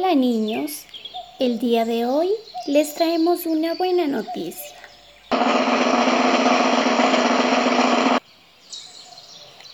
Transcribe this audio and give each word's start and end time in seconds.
Hola 0.00 0.14
niños, 0.14 0.84
el 1.40 1.58
día 1.58 1.84
de 1.84 2.06
hoy 2.06 2.30
les 2.68 2.94
traemos 2.94 3.46
una 3.46 3.74
buena 3.74 4.06
noticia. 4.06 4.78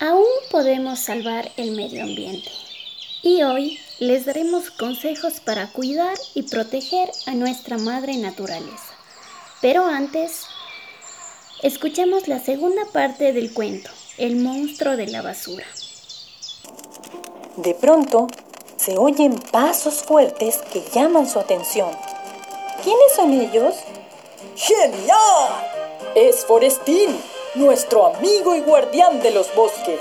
Aún 0.01 0.25
podemos 0.51 0.99
salvar 0.99 1.53
el 1.59 1.73
medio 1.73 2.05
ambiente 2.05 2.51
y 3.23 3.43
hoy 3.43 3.79
les 3.99 4.25
daremos 4.25 4.71
consejos 4.71 5.41
para 5.41 5.67
cuidar 5.67 6.17
y 6.35 6.45
proteger 6.45 7.11
a 7.27 7.35
nuestra 7.35 7.77
madre 7.77 8.17
naturaleza. 8.17 8.95
Pero 9.61 9.85
antes, 9.85 10.47
escuchemos 11.63 12.29
la 12.29 12.41
segunda 12.41 12.87
parte 12.95 13.35
del 13.35 13.53
cuento, 13.53 13.91
El 14.17 14.37
monstruo 14.37 14.97
de 14.97 15.07
la 15.09 15.21
basura. 15.21 15.67
De 17.59 17.75
pronto, 17.75 18.27
se 18.85 18.99
oyen 18.99 19.39
pasos 19.51 20.03
fuertes 20.03 20.59
que 20.71 20.83
llaman 20.93 21.27
su 21.27 21.39
atención. 21.39 21.89
¿Quiénes 22.83 23.15
son 23.17 23.33
ellos? 23.33 23.77
¡Genial! 24.57 25.49
Es 26.15 26.45
Forestín, 26.45 27.19
nuestro 27.55 28.15
amigo 28.15 28.55
y 28.55 28.61
guardián 28.61 29.23
de 29.23 29.31
los 29.31 29.55
bosques. 29.55 30.01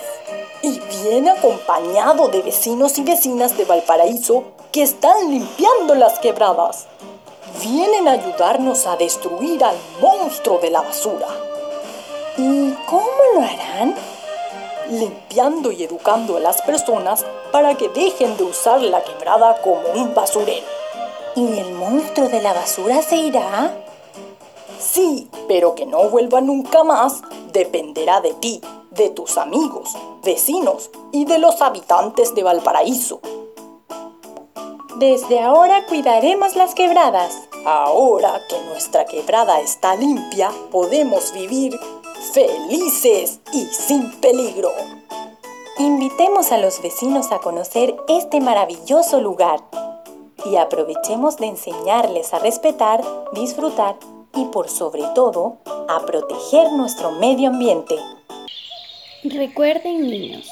Y 0.62 0.82
viene 1.02 1.30
acompañado 1.30 2.28
de 2.28 2.42
vecinos 2.42 2.98
y 2.98 3.04
vecinas 3.04 3.58
de 3.58 3.64
Valparaíso 3.64 4.44
que 4.74 4.82
están 4.82 5.32
limpiando 5.32 5.96
las 5.96 6.20
quebradas. 6.20 6.88
Vienen 7.62 8.10
a 8.10 8.14
ayudarnos 8.14 8.86
a 8.86 8.98
destruir 8.98 9.64
al 9.64 9.78
monstruo 10.02 10.60
de 10.60 10.72
la 10.72 10.82
basura. 10.82 11.28
¿Y 12.38 12.74
cómo 12.86 13.08
lo 13.36 13.42
harán? 13.44 13.96
Limpiando 14.90 15.72
y 15.72 15.84
educando 15.84 16.38
a 16.38 16.40
las 16.40 16.62
personas 16.62 17.26
para 17.52 17.76
que 17.76 17.90
dejen 17.90 18.38
de 18.38 18.44
usar 18.44 18.82
la 18.82 19.04
quebrada 19.04 19.62
como 19.62 19.90
un 19.96 20.14
basurero. 20.14 20.66
¿Y 21.36 21.60
el 21.60 21.74
monstruo 21.74 22.30
de 22.30 22.42
la 22.42 22.54
basura 22.54 23.02
se 23.02 23.18
irá? 23.18 23.76
Sí, 24.80 25.30
pero 25.48 25.76
que 25.76 25.86
no 25.86 26.10
vuelva 26.10 26.42
nunca 26.42 26.84
más 26.84 27.22
dependerá 27.52 28.22
de 28.22 28.34
ti, 28.34 28.62
de 28.92 29.10
tus 29.10 29.38
amigos, 29.38 29.96
vecinos 30.24 30.90
y 31.12 31.26
de 31.26 31.38
los 31.38 31.62
habitantes 31.62 32.36
de 32.36 32.44
Valparaíso. 32.44 33.22
Desde 34.98 35.40
ahora 35.40 35.86
cuidaremos 35.88 36.56
las 36.56 36.76
quebradas. 36.76 37.34
Ahora 37.66 38.42
que 38.48 38.60
nuestra 38.68 39.06
quebrada 39.06 39.60
está 39.62 39.96
limpia, 39.96 40.52
podemos 40.72 41.34
vivir 41.34 41.80
felices 42.32 43.42
y 43.52 43.66
sin 43.66 44.12
peligro. 44.22 44.72
Invitemos 45.80 46.52
a 46.52 46.58
los 46.58 46.82
vecinos 46.82 47.32
a 47.32 47.40
conocer 47.40 47.96
este 48.08 48.40
maravilloso 48.40 49.20
lugar 49.20 49.60
y 50.46 50.56
aprovechemos 50.56 51.38
de 51.38 51.48
enseñarles 51.48 52.34
a 52.34 52.40
respetar, 52.40 53.04
disfrutar 53.34 53.98
y 54.36 54.46
por 54.46 54.70
sobre 54.70 55.04
todo 55.16 55.58
a 55.66 56.06
proteger 56.06 56.72
nuestro 56.72 57.12
medio 57.12 57.50
ambiente. 57.50 57.96
Recuerden 59.24 60.10
niños, 60.10 60.48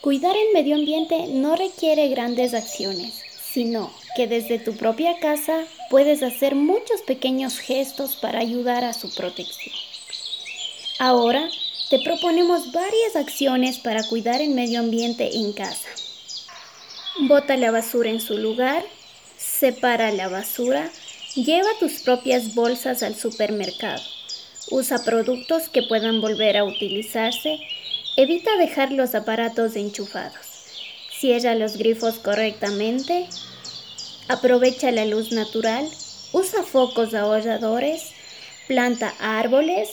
cuidar 0.00 0.36
el 0.36 0.52
medio 0.54 0.76
ambiente 0.76 1.26
no 1.28 1.54
requiere 1.56 2.08
grandes 2.08 2.54
acciones, 2.54 3.22
sino 3.42 3.90
que 4.16 4.26
desde 4.26 4.58
tu 4.58 4.76
propia 4.76 5.18
casa 5.20 5.64
puedes 5.90 6.22
hacer 6.22 6.54
muchos 6.54 7.02
pequeños 7.02 7.58
gestos 7.58 8.16
para 8.16 8.40
ayudar 8.40 8.84
a 8.84 8.92
su 8.92 9.12
protección. 9.14 9.91
Ahora 11.04 11.48
te 11.90 11.98
proponemos 11.98 12.70
varias 12.70 13.16
acciones 13.16 13.80
para 13.80 14.04
cuidar 14.04 14.40
el 14.40 14.50
medio 14.50 14.78
ambiente 14.78 15.36
en 15.36 15.52
casa. 15.52 15.88
Bota 17.22 17.56
la 17.56 17.72
basura 17.72 18.08
en 18.08 18.20
su 18.20 18.38
lugar, 18.38 18.84
separa 19.36 20.12
la 20.12 20.28
basura, 20.28 20.88
lleva 21.34 21.66
tus 21.80 22.02
propias 22.02 22.54
bolsas 22.54 23.02
al 23.02 23.16
supermercado, 23.16 24.00
usa 24.70 25.02
productos 25.02 25.68
que 25.68 25.82
puedan 25.82 26.20
volver 26.20 26.56
a 26.56 26.62
utilizarse, 26.62 27.58
evita 28.16 28.56
dejar 28.56 28.92
los 28.92 29.16
aparatos 29.16 29.74
enchufados, 29.74 30.46
cierra 31.18 31.56
los 31.56 31.78
grifos 31.78 32.20
correctamente, 32.20 33.26
aprovecha 34.28 34.92
la 34.92 35.04
luz 35.04 35.32
natural, 35.32 35.84
usa 36.30 36.62
focos 36.62 37.12
ahorradores, 37.12 38.12
planta 38.68 39.12
árboles, 39.18 39.88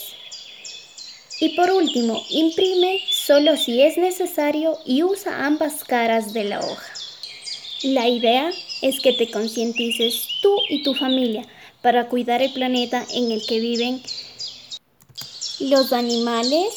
y 1.40 1.50
por 1.50 1.72
último, 1.72 2.26
imprime 2.30 3.02
solo 3.10 3.56
si 3.56 3.82
es 3.82 3.98
necesario 3.98 4.78
y 4.86 5.04
usa 5.04 5.46
ambas 5.46 5.84
caras 5.84 6.34
de 6.34 6.44
la 6.44 6.60
hoja. 6.60 6.94
La 7.84 8.10
idea 8.10 8.52
es 8.82 9.00
que 9.00 9.14
te 9.14 9.32
concientices 9.32 10.28
tú 10.42 10.54
y 10.68 10.84
tu 10.84 10.94
familia 10.96 11.46
para 11.82 12.10
cuidar 12.10 12.42
el 12.42 12.52
planeta 12.52 13.06
en 13.14 13.32
el 13.32 13.46
que 13.46 13.62
viven 13.62 14.02
los 15.62 15.94
animales, 15.94 16.76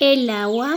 el 0.00 0.30
agua, 0.30 0.76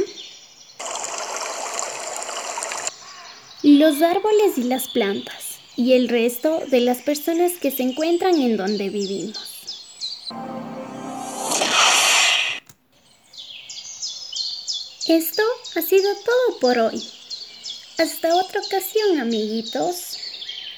los 3.64 4.02
árboles 4.02 4.58
y 4.58 4.64
las 4.64 4.90
plantas 4.90 5.60
y 5.78 5.94
el 5.94 6.10
resto 6.10 6.62
de 6.68 6.82
las 6.82 7.02
personas 7.02 7.54
que 7.54 7.72
se 7.72 7.84
encuentran 7.84 8.42
en 8.42 8.58
donde 8.58 8.90
vivimos. 8.90 9.55
Esto 15.08 15.44
ha 15.76 15.82
sido 15.84 16.10
todo 16.16 16.60
por 16.60 16.80
hoy. 16.80 17.00
Hasta 18.00 18.36
otra 18.36 18.60
ocasión, 18.60 19.20
amiguitos. 19.20 20.18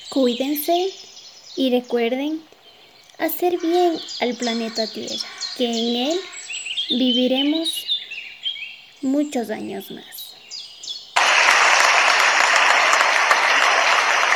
Cuídense 0.09 0.93
y 1.55 1.69
recuerden 1.71 2.43
hacer 3.19 3.57
bien 3.57 3.97
al 4.19 4.35
planeta 4.35 4.85
Tierra, 4.85 5.15
que 5.57 5.65
en 5.65 6.11
él 6.11 6.19
viviremos 6.89 7.85
muchos 9.01 9.49
años 9.49 9.91
más. 9.91 10.16